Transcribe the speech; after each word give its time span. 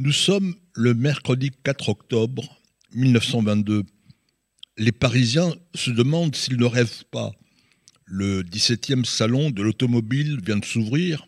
Nous 0.00 0.12
sommes 0.12 0.54
le 0.74 0.94
mercredi 0.94 1.50
4 1.64 1.88
octobre 1.88 2.60
1922. 2.94 3.82
Les 4.76 4.92
Parisiens 4.92 5.52
se 5.74 5.90
demandent 5.90 6.36
s'ils 6.36 6.56
ne 6.56 6.66
rêvent 6.66 7.04
pas. 7.10 7.32
Le 8.04 8.44
17e 8.44 9.04
salon 9.04 9.50
de 9.50 9.60
l'automobile 9.60 10.38
vient 10.40 10.58
de 10.58 10.64
s'ouvrir. 10.64 11.26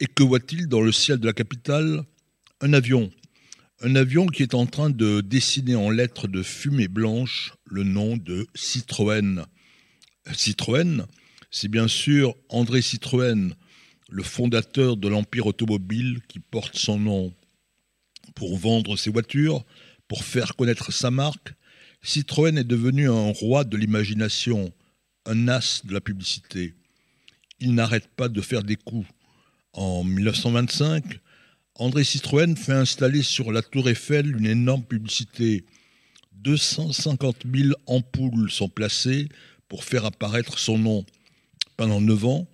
Et 0.00 0.06
que 0.06 0.22
voit-il 0.22 0.66
dans 0.66 0.80
le 0.80 0.92
ciel 0.92 1.18
de 1.18 1.26
la 1.26 1.34
capitale? 1.34 2.04
Un 2.62 2.72
avion. 2.72 3.10
Un 3.82 3.96
avion 3.96 4.28
qui 4.28 4.42
est 4.42 4.54
en 4.54 4.64
train 4.64 4.88
de 4.88 5.20
dessiner 5.20 5.76
en 5.76 5.90
lettres 5.90 6.26
de 6.26 6.42
fumée 6.42 6.88
blanche 6.88 7.52
le 7.66 7.82
nom 7.82 8.16
de 8.16 8.46
Citroën. 8.54 9.44
Citroën, 10.32 11.04
c'est 11.50 11.68
bien 11.68 11.86
sûr 11.86 12.34
André 12.48 12.80
Citroën, 12.80 13.54
le 14.08 14.22
fondateur 14.22 14.96
de 14.96 15.08
l'empire 15.08 15.46
automobile 15.46 16.20
qui 16.28 16.40
porte 16.40 16.78
son 16.78 16.98
nom 16.98 17.34
pour 18.34 18.56
vendre 18.56 18.96
ses 18.96 19.10
voitures, 19.10 19.64
pour 20.08 20.24
faire 20.24 20.56
connaître 20.56 20.92
sa 20.92 21.10
marque, 21.10 21.54
Citroën 22.02 22.58
est 22.58 22.64
devenu 22.64 23.08
un 23.08 23.32
roi 23.32 23.64
de 23.64 23.76
l'imagination, 23.76 24.72
un 25.24 25.48
as 25.48 25.82
de 25.84 25.94
la 25.94 26.00
publicité. 26.00 26.74
Il 27.60 27.74
n'arrête 27.74 28.08
pas 28.08 28.28
de 28.28 28.40
faire 28.40 28.62
des 28.62 28.76
coups. 28.76 29.08
En 29.72 30.04
1925, 30.04 31.18
André 31.76 32.04
Citroën 32.04 32.56
fait 32.56 32.72
installer 32.72 33.22
sur 33.22 33.50
la 33.52 33.62
tour 33.62 33.88
Eiffel 33.88 34.36
une 34.36 34.46
énorme 34.46 34.84
publicité. 34.84 35.64
250 36.34 37.44
000 37.52 37.70
ampoules 37.86 38.50
sont 38.50 38.68
placées 38.68 39.28
pour 39.68 39.82
faire 39.82 40.04
apparaître 40.04 40.58
son 40.58 40.78
nom. 40.78 41.06
Pendant 41.76 42.00
neuf 42.00 42.24
ans, 42.26 42.46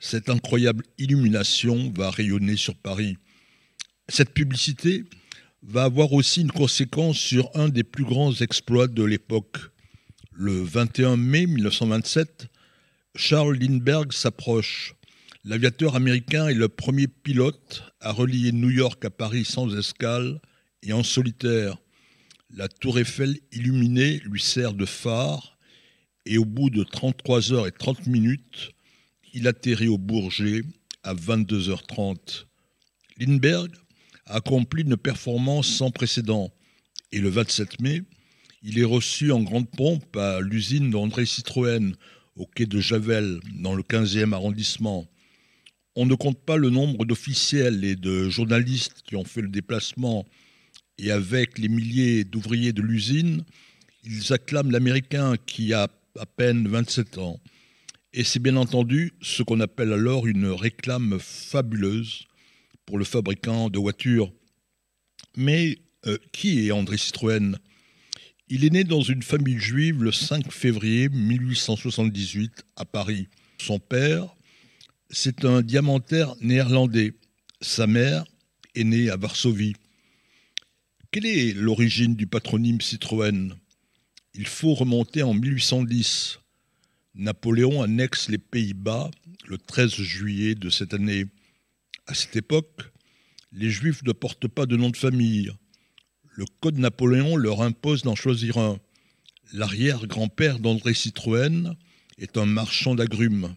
cette 0.00 0.28
incroyable 0.28 0.84
illumination 0.98 1.92
va 1.96 2.10
rayonner 2.10 2.56
sur 2.56 2.74
Paris. 2.74 3.16
Cette 4.08 4.34
publicité 4.34 5.04
va 5.66 5.82
avoir 5.82 6.12
aussi 6.12 6.42
une 6.42 6.52
conséquence 6.52 7.18
sur 7.18 7.50
un 7.54 7.68
des 7.68 7.82
plus 7.82 8.04
grands 8.04 8.32
exploits 8.32 8.86
de 8.86 9.02
l'époque. 9.02 9.58
Le 10.32 10.62
21 10.62 11.16
mai 11.16 11.46
1927, 11.46 12.46
Charles 13.16 13.56
Lindbergh 13.58 14.12
s'approche. 14.12 14.94
L'aviateur 15.44 15.96
américain 15.96 16.46
est 16.48 16.54
le 16.54 16.68
premier 16.68 17.08
pilote 17.08 17.82
à 18.00 18.12
relier 18.12 18.52
New 18.52 18.70
York 18.70 19.04
à 19.04 19.10
Paris 19.10 19.44
sans 19.44 19.76
escale 19.76 20.40
et 20.82 20.92
en 20.92 21.02
solitaire. 21.02 21.76
La 22.50 22.68
tour 22.68 22.98
Eiffel 23.00 23.36
illuminée 23.50 24.20
lui 24.24 24.40
sert 24.40 24.72
de 24.72 24.86
phare 24.86 25.58
et 26.26 26.38
au 26.38 26.44
bout 26.44 26.70
de 26.70 26.84
33 26.84 27.52
heures 27.52 27.66
et 27.66 27.72
30 27.72 28.06
minutes, 28.06 28.70
il 29.32 29.48
atterrit 29.48 29.88
au 29.88 29.98
Bourget 29.98 30.62
à 31.02 31.14
22h30. 31.14 32.46
Lindbergh 33.18 33.72
accompli 34.26 34.82
une 34.82 34.96
performance 34.96 35.68
sans 35.68 35.90
précédent. 35.90 36.52
Et 37.12 37.18
le 37.18 37.28
27 37.28 37.80
mai, 37.80 38.02
il 38.62 38.78
est 38.78 38.84
reçu 38.84 39.32
en 39.32 39.42
grande 39.42 39.70
pompe 39.70 40.16
à 40.16 40.40
l'usine 40.40 40.90
d'André 40.90 41.24
Citroën, 41.24 41.94
au 42.36 42.46
quai 42.46 42.66
de 42.66 42.80
Javel, 42.80 43.40
dans 43.54 43.74
le 43.74 43.82
15e 43.82 44.32
arrondissement. 44.32 45.06
On 45.94 46.04
ne 46.04 46.14
compte 46.14 46.40
pas 46.44 46.56
le 46.56 46.68
nombre 46.68 47.06
d'officiels 47.06 47.84
et 47.84 47.96
de 47.96 48.28
journalistes 48.28 49.02
qui 49.06 49.16
ont 49.16 49.24
fait 49.24 49.40
le 49.40 49.48
déplacement, 49.48 50.26
et 50.98 51.10
avec 51.10 51.58
les 51.58 51.68
milliers 51.68 52.24
d'ouvriers 52.24 52.72
de 52.72 52.82
l'usine, 52.82 53.44
ils 54.04 54.32
acclament 54.32 54.70
l'Américain 54.70 55.36
qui 55.46 55.72
a 55.72 55.88
à 56.18 56.26
peine 56.26 56.68
27 56.68 57.18
ans. 57.18 57.40
Et 58.12 58.24
c'est 58.24 58.38
bien 58.38 58.56
entendu 58.56 59.12
ce 59.20 59.42
qu'on 59.42 59.60
appelle 59.60 59.92
alors 59.92 60.26
une 60.26 60.46
réclame 60.46 61.18
fabuleuse 61.20 62.26
pour 62.86 62.98
le 62.98 63.04
fabricant 63.04 63.68
de 63.68 63.78
voitures. 63.78 64.32
Mais 65.36 65.78
euh, 66.06 66.18
qui 66.32 66.66
est 66.66 66.72
André 66.72 66.96
Citroën? 66.96 67.58
Il 68.48 68.64
est 68.64 68.70
né 68.70 68.84
dans 68.84 69.02
une 69.02 69.22
famille 69.22 69.58
juive 69.58 70.04
le 70.04 70.12
5 70.12 70.52
février 70.52 71.08
1878 71.08 72.64
à 72.76 72.84
Paris. 72.84 73.28
Son 73.58 73.80
père, 73.80 74.34
c'est 75.10 75.44
un 75.44 75.62
diamantaire 75.62 76.34
néerlandais. 76.40 77.14
Sa 77.60 77.88
mère 77.88 78.24
est 78.76 78.84
née 78.84 79.10
à 79.10 79.16
Varsovie. 79.16 79.74
Quelle 81.10 81.26
est 81.26 81.54
l'origine 81.54 82.14
du 82.14 82.26
patronyme 82.26 82.80
Citroën? 82.80 83.52
Il 84.34 84.46
faut 84.46 84.74
remonter 84.74 85.22
en 85.22 85.34
1810. 85.34 86.38
Napoléon 87.14 87.82
annexe 87.82 88.28
les 88.28 88.38
Pays-Bas 88.38 89.10
le 89.46 89.58
13 89.58 89.94
juillet 89.94 90.54
de 90.54 90.68
cette 90.68 90.94
année. 90.94 91.24
À 92.08 92.14
cette 92.14 92.36
époque, 92.36 92.82
les 93.52 93.68
Juifs 93.68 94.04
ne 94.04 94.12
portent 94.12 94.46
pas 94.46 94.66
de 94.66 94.76
nom 94.76 94.90
de 94.90 94.96
famille. 94.96 95.50
Le 96.30 96.44
Code 96.60 96.78
Napoléon 96.78 97.34
leur 97.36 97.62
impose 97.62 98.02
d'en 98.02 98.14
choisir 98.14 98.58
un. 98.58 98.78
L'arrière-grand-père 99.52 100.60
d'André 100.60 100.94
Citroën 100.94 101.74
est 102.18 102.36
un 102.36 102.46
marchand 102.46 102.94
d'agrumes. 102.94 103.56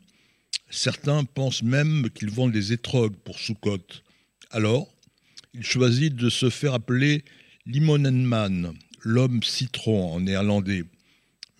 Certains 0.71 1.25
pensent 1.25 1.61
même 1.61 2.09
qu'il 2.09 2.31
vend 2.31 2.47
des 2.47 2.73
étrogues 2.73 3.15
pour 3.17 3.37
Soukot. 3.37 3.85
Alors, 4.49 4.87
il 5.53 5.63
choisit 5.63 6.15
de 6.15 6.29
se 6.29 6.49
faire 6.49 6.73
appeler 6.73 7.23
Limonenman, 7.67 8.73
l'homme 9.01 9.43
citron 9.43 10.11
en 10.11 10.21
néerlandais. 10.21 10.85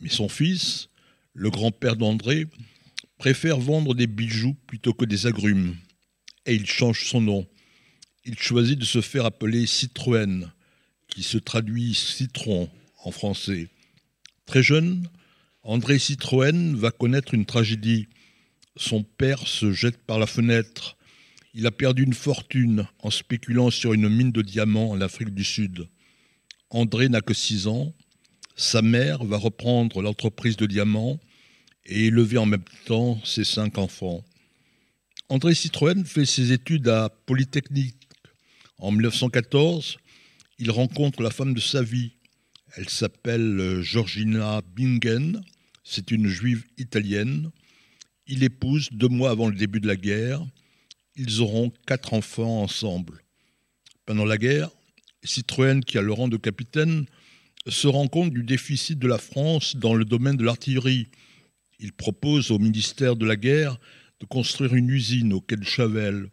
Mais 0.02 0.10
son 0.10 0.28
fils, 0.28 0.90
le 1.34 1.52
grand-père 1.52 1.98
d'André, 1.98 2.48
préfère 3.20 3.60
vendre 3.60 3.94
des 3.94 4.08
bijoux 4.08 4.56
plutôt 4.66 4.94
que 4.94 5.06
des 5.06 5.28
agrumes 5.28 5.76
il 6.52 6.66
change 6.66 7.06
son 7.06 7.22
nom. 7.22 7.48
Il 8.26 8.38
choisit 8.38 8.78
de 8.78 8.86
se 8.86 9.02
faire 9.02 9.26
appeler 9.26 9.66
Citroën, 9.66 10.52
qui 11.08 11.24
se 11.24 11.38
traduit 11.38 11.94
citron 11.94 12.70
en 13.04 13.12
français. 13.12 13.70
Très 14.46 14.64
jeune, 14.64 15.08
André 15.64 16.00
Citroën 16.00 16.76
va 16.76 16.92
connaître 16.92 17.34
une 17.34 17.46
tragédie. 17.46 18.08
Son 18.76 19.04
père 19.04 19.48
se 19.48 19.72
jette 19.72 19.98
par 19.98 20.20
la 20.20 20.28
fenêtre. 20.28 20.98
Il 21.54 21.66
a 21.68 21.72
perdu 21.72 22.04
une 22.04 22.14
fortune 22.14 22.88
en 23.00 23.10
spéculant 23.10 23.70
sur 23.70 23.94
une 23.94 24.10
mine 24.10 24.32
de 24.32 24.42
diamants 24.42 24.92
en 24.92 25.02
Afrique 25.02 25.34
du 25.34 25.44
Sud. 25.44 25.88
André 26.70 27.10
n'a 27.10 27.22
que 27.22 27.34
6 27.34 27.68
ans. 27.68 27.94
Sa 28.56 28.82
mère 28.82 29.24
va 29.24 29.38
reprendre 29.38 30.02
l'entreprise 30.02 30.58
de 30.58 30.66
diamants 30.66 31.20
et 31.86 32.06
élever 32.06 32.38
en 32.38 32.46
même 32.46 32.64
temps 32.86 33.20
ses 33.24 33.44
cinq 33.44 33.78
enfants. 33.78 34.24
André 35.32 35.54
Citroën 35.54 36.06
fait 36.06 36.26
ses 36.26 36.52
études 36.54 36.88
à 36.88 37.10
Polytechnique. 37.28 38.10
En 38.80 38.90
1914, 38.90 40.00
il 40.58 40.72
rencontre 40.72 41.22
la 41.22 41.30
femme 41.30 41.54
de 41.54 41.60
sa 41.60 41.84
vie. 41.84 42.14
Elle 42.76 42.90
s'appelle 42.90 43.60
euh, 43.60 43.82
Georgina 43.84 44.62
Bingen. 44.76 45.40
C'est 45.84 46.10
une 46.10 46.26
juive 46.26 46.66
italienne. 46.80 47.52
Il 48.26 48.44
épouse 48.44 48.90
deux 48.92 49.08
mois 49.08 49.30
avant 49.30 49.50
le 49.50 49.56
début 49.56 49.80
de 49.80 49.86
la 49.86 49.98
guerre. 49.98 50.44
Ils 51.16 51.42
auront 51.42 51.72
quatre 51.86 52.16
enfants 52.16 52.64
ensemble. 52.64 53.22
Pendant 54.08 54.26
la 54.26 54.40
guerre, 54.40 54.72
Citroën, 55.24 55.82
qui 55.82 56.00
a 56.00 56.02
le 56.02 56.12
rang 56.12 56.28
de 56.28 56.38
capitaine, 56.38 57.06
se 57.68 57.88
rend 57.88 58.08
compte 58.08 58.34
du 58.34 58.42
déficit 58.42 58.98
de 58.98 59.08
la 59.08 59.20
France 59.20 59.76
dans 59.76 59.94
le 59.94 60.06
domaine 60.06 60.38
de 60.38 60.44
l'artillerie. 60.44 61.08
Il 61.78 61.94
propose 61.94 62.50
au 62.50 62.58
ministère 62.58 63.16
de 63.16 63.28
la 63.28 63.36
Guerre 63.36 63.78
de 64.20 64.26
construire 64.26 64.74
une 64.76 64.90
usine 64.90 65.34
au 65.34 65.42
quai 65.42 65.56
de 65.56 65.64
Chavel. 65.64 66.30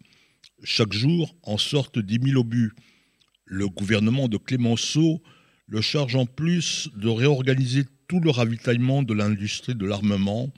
Chaque 0.62 0.92
jour 0.92 1.36
en 1.42 1.58
sortent 1.58 1.98
10 1.98 2.30
000 2.30 2.40
obus. 2.40 2.72
Le 3.44 3.68
gouvernement 3.68 4.28
de 4.28 4.38
Clémenceau 4.38 5.22
le 5.68 5.80
charge 5.80 6.14
en 6.14 6.26
plus 6.26 6.88
de 6.94 7.08
réorganiser 7.08 7.84
tout 8.06 8.20
le 8.20 8.30
ravitaillement 8.30 9.02
de 9.02 9.14
l'industrie 9.14 9.74
de 9.74 9.84
l'armement. 9.84 10.52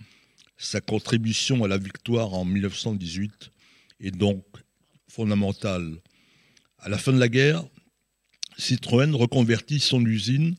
Sa 0.58 0.80
contribution 0.80 1.64
à 1.64 1.68
la 1.68 1.78
victoire 1.78 2.34
en 2.34 2.44
1918 2.44 3.50
est 4.00 4.10
donc 4.10 4.44
fondamentale. 5.08 5.96
À 6.78 6.88
la 6.88 6.98
fin 6.98 7.12
de 7.12 7.18
la 7.18 7.28
guerre, 7.28 7.64
Citroën 8.58 9.14
reconvertit 9.14 9.80
son 9.80 10.04
usine 10.04 10.56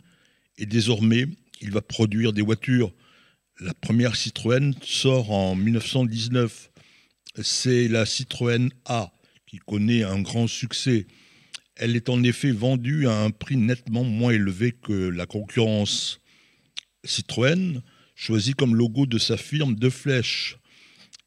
et 0.58 0.66
désormais 0.66 1.26
il 1.62 1.72
va 1.72 1.82
produire 1.82 2.34
des 2.34 2.42
voitures 2.42 2.94
la 3.62 3.74
première 3.74 4.16
Citroën 4.16 4.74
sort 4.82 5.32
en 5.32 5.56
1919. 5.56 6.72
C'est 7.42 7.88
la 7.88 8.06
Citroën 8.06 8.70
A 8.86 9.12
qui 9.48 9.58
connaît 9.58 10.04
un 10.04 10.22
grand 10.22 10.48
succès. 10.48 11.08
Elle 11.76 11.96
est 11.96 12.10
en 12.10 12.24
effet 12.24 12.52
vendue 12.52 13.08
à 13.08 13.22
un 13.22 13.32
prix 13.32 13.58
nettement 13.58 14.04
moins 14.04 14.32
élevé 14.32 14.72
que 14.72 14.94
la 14.94 15.26
concurrence. 15.26 16.22
Citroën 17.04 17.82
choisit 18.16 18.56
comme 18.56 18.76
logo 18.76 19.06
de 19.06 19.18
sa 19.18 19.36
firme 19.38 19.76
deux 19.76 19.90
flèches. 19.90 20.58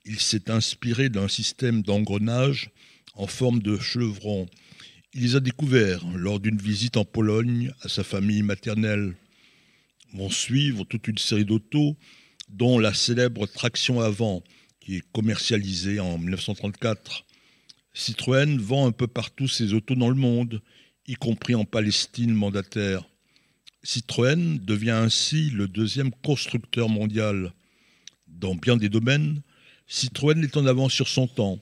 Il 0.04 0.18
s'est 0.18 0.50
inspiré 0.50 1.08
d'un 1.08 1.28
système 1.28 1.82
d'engrenage 1.82 2.70
en 3.14 3.26
forme 3.26 3.60
de 3.60 3.78
chevron. 3.78 4.46
Il 5.12 5.22
les 5.22 5.36
a 5.36 5.40
découverts 5.40 6.04
lors 6.14 6.40
d'une 6.40 6.58
visite 6.58 6.96
en 6.96 7.04
Pologne 7.04 7.72
à 7.82 7.88
sa 7.88 8.04
famille 8.04 8.42
maternelle. 8.42 9.14
Vont 10.14 10.30
suivre 10.30 10.84
toute 10.84 11.08
une 11.08 11.18
série 11.18 11.44
d'autos 11.44 11.96
dont 12.52 12.78
la 12.78 12.94
célèbre 12.94 13.46
traction 13.46 14.00
avant, 14.00 14.42
qui 14.80 14.96
est 14.96 15.12
commercialisée 15.12 16.00
en 16.00 16.18
1934. 16.18 17.24
Citroën 17.94 18.58
vend 18.58 18.86
un 18.86 18.92
peu 18.92 19.06
partout 19.06 19.48
ses 19.48 19.74
autos 19.74 19.94
dans 19.94 20.08
le 20.08 20.14
monde, 20.14 20.62
y 21.06 21.14
compris 21.14 21.54
en 21.54 21.64
Palestine 21.64 22.32
mandataire. 22.32 23.08
Citroën 23.82 24.58
devient 24.58 24.90
ainsi 24.90 25.50
le 25.50 25.66
deuxième 25.66 26.12
constructeur 26.12 26.88
mondial. 26.88 27.52
Dans 28.28 28.54
bien 28.54 28.76
des 28.76 28.88
domaines, 28.88 29.42
Citroën 29.88 30.42
est 30.42 30.56
en 30.56 30.66
avance 30.66 30.92
sur 30.92 31.08
son 31.08 31.26
temps. 31.26 31.58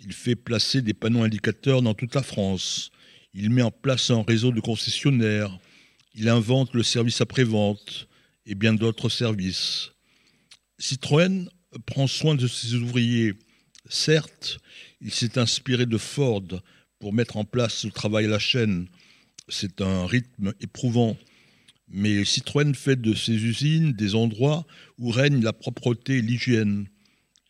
Il 0.00 0.12
fait 0.12 0.36
placer 0.36 0.82
des 0.82 0.94
panneaux 0.94 1.22
indicateurs 1.22 1.82
dans 1.82 1.94
toute 1.94 2.14
la 2.14 2.22
France. 2.22 2.90
Il 3.34 3.50
met 3.50 3.62
en 3.62 3.70
place 3.70 4.10
un 4.10 4.22
réseau 4.22 4.52
de 4.52 4.60
concessionnaires. 4.60 5.58
Il 6.14 6.28
invente 6.28 6.74
le 6.74 6.82
service 6.82 7.20
après-vente 7.20 8.08
et 8.46 8.54
bien 8.54 8.74
d'autres 8.74 9.08
services. 9.08 9.93
Citroën 10.78 11.48
prend 11.86 12.06
soin 12.06 12.34
de 12.34 12.46
ses 12.46 12.74
ouvriers. 12.74 13.34
Certes, 13.88 14.58
il 15.00 15.12
s'est 15.12 15.38
inspiré 15.38 15.86
de 15.86 15.98
Ford 15.98 16.62
pour 16.98 17.12
mettre 17.12 17.36
en 17.36 17.44
place 17.44 17.84
le 17.84 17.90
travail 17.90 18.24
à 18.24 18.28
la 18.28 18.38
chaîne. 18.38 18.88
C'est 19.48 19.80
un 19.80 20.06
rythme 20.06 20.52
éprouvant. 20.60 21.16
Mais 21.88 22.24
Citroën 22.24 22.74
fait 22.74 23.00
de 23.00 23.14
ses 23.14 23.34
usines 23.34 23.92
des 23.92 24.14
endroits 24.14 24.66
où 24.98 25.10
règne 25.10 25.42
la 25.42 25.52
propreté 25.52 26.18
et 26.18 26.22
l'hygiène. 26.22 26.88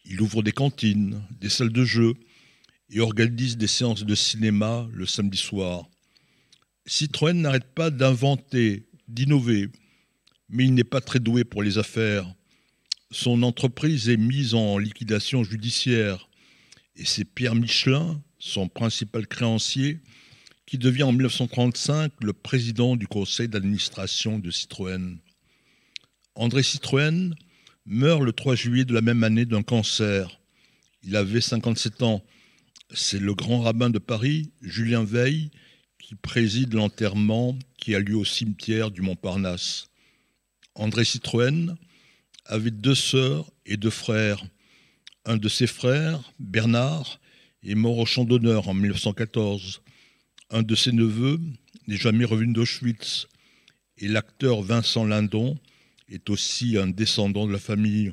Il 0.05 0.21
ouvre 0.21 0.43
des 0.43 0.53
cantines, 0.53 1.23
des 1.41 1.49
salles 1.49 1.73
de 1.73 1.85
jeu 1.85 2.15
et 2.91 3.01
organise 3.01 3.57
des 3.57 3.67
séances 3.67 4.05
de 4.05 4.15
cinéma 4.15 4.87
le 4.93 5.07
samedi 5.07 5.39
soir. 5.39 5.89
Citroën 6.87 7.41
n'arrête 7.41 7.73
pas 7.75 7.91
d'inventer, 7.91 8.87
d'innover, 9.09 9.69
mais 10.51 10.65
il 10.65 10.75
n'est 10.75 10.85
pas 10.85 11.01
très 11.01 11.21
doué 11.21 11.45
pour 11.45 11.63
les 11.63 11.79
affaires. 11.79 12.35
Son 13.15 13.45
entreprise 13.45 14.09
est 14.09 14.17
mise 14.17 14.55
en 14.55 14.77
liquidation 14.77 15.45
judiciaire 15.45 16.29
et 16.97 17.05
c'est 17.05 17.25
Pierre 17.25 17.55
Michelin, 17.55 18.21
son 18.41 18.69
principal 18.69 19.29
créancier, 19.29 20.01
qui 20.67 20.79
devient 20.79 21.05
en 21.05 21.13
1935 21.13 22.11
le 22.23 22.33
président 22.33 22.97
du 22.97 23.07
conseil 23.07 23.47
d'administration 23.47 24.41
de 24.41 24.51
Citroën. 24.51 25.19
André 26.35 26.65
Citroën 26.65 27.37
meurt 27.87 28.21
le 28.21 28.33
3 28.33 28.57
juillet 28.57 28.85
de 28.85 28.93
la 28.93 29.01
même 29.01 29.23
année 29.23 29.45
d'un 29.45 29.63
cancer. 29.63 30.41
Il 31.05 31.15
avait 31.15 31.41
57 31.41 32.03
ans. 32.03 32.25
C'est 32.93 33.21
le 33.21 33.35
grand 33.35 33.61
rabbin 33.61 33.91
de 33.91 34.01
Paris, 34.01 34.51
Julien 34.61 35.05
Veil, 35.05 35.53
qui 36.01 36.17
préside 36.17 36.75
l'enterrement 36.75 37.57
qui 37.79 37.95
a 37.95 38.01
lieu 38.01 38.17
au 38.17 38.25
cimetière 38.25 38.91
du 38.91 39.03
Montparnasse. 39.03 39.87
André 40.75 41.05
Citroën 41.05 41.77
avait 42.45 42.71
deux 42.71 42.95
sœurs 42.95 43.51
et 43.67 43.77
deux 43.77 43.91
frères. 43.91 44.45
Un 45.25 45.37
de 45.37 45.49
ses 45.49 45.67
frères, 45.67 46.33
Bernard, 46.39 47.21
est 47.63 47.75
mort 47.75 47.99
au 47.99 48.07
champ 48.07 48.25
d'honneur 48.25 48.69
en 48.69 48.75
1914. 48.75 49.81
Un 50.51 50.63
de 50.63 50.75
ses 50.75 50.93
neveux 50.93 51.41
n'est 51.87 51.97
jamais 51.97 52.25
revenu 52.25 52.53
d'Auschwitz. 52.53 53.27
Et 53.99 54.09
l'acteur 54.09 54.63
Vincent 54.63 55.05
Lindon 55.05 55.57
est 56.09 56.29
aussi 56.29 56.77
un 56.77 56.89
descendant 56.89 57.47
de 57.47 57.53
la 57.53 57.59
famille. 57.59 58.13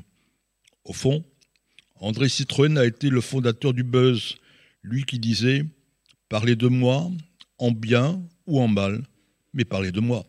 Au 0.84 0.92
fond, 0.92 1.24
André 1.96 2.28
Citroën 2.28 2.78
a 2.78 2.86
été 2.86 3.10
le 3.10 3.20
fondateur 3.20 3.74
du 3.74 3.84
buzz, 3.84 4.36
lui 4.82 5.04
qui 5.04 5.18
disait 5.18 5.64
Parlez 6.28 6.56
de 6.56 6.68
moi, 6.68 7.10
en 7.58 7.70
bien 7.70 8.22
ou 8.46 8.60
en 8.60 8.68
mal, 8.68 9.04
mais 9.52 9.64
parlez 9.64 9.92
de 9.92 10.00
moi. 10.00 10.26